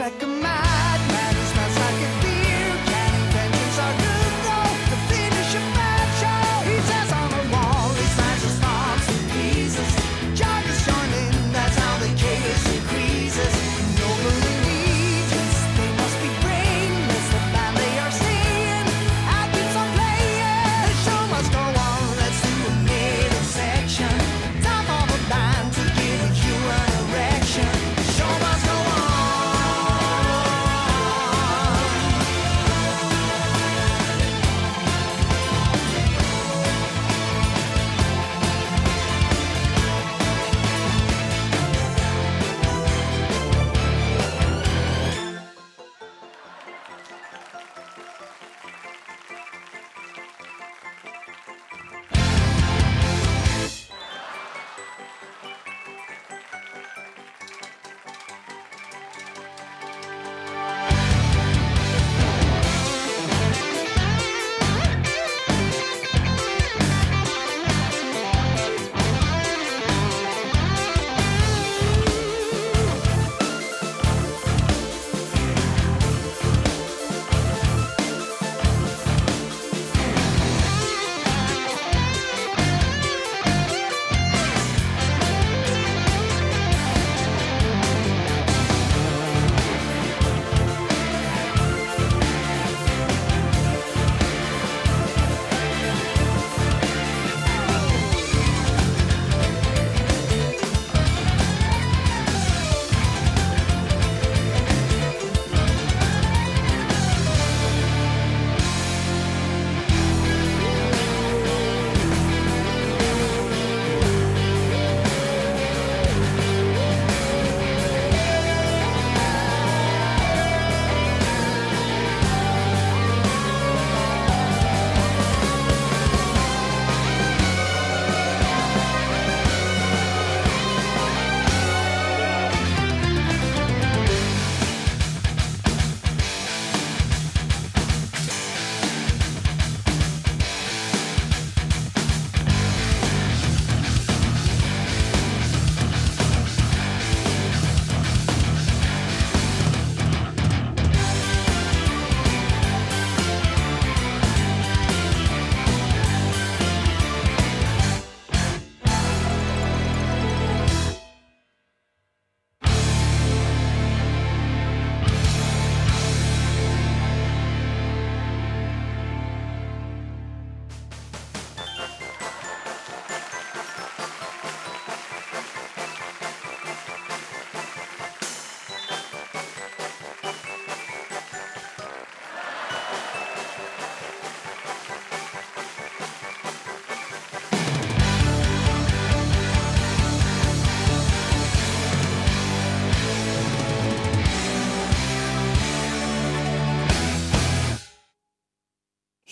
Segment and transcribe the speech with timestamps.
[0.00, 0.31] like a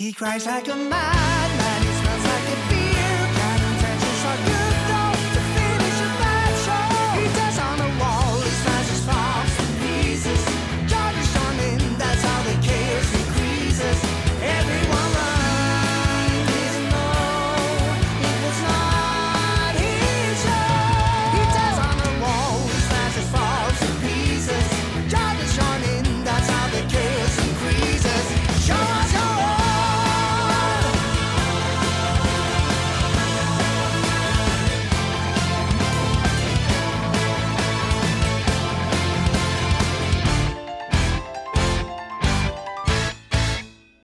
[0.00, 2.79] He cries like a madman, he smells like a beast.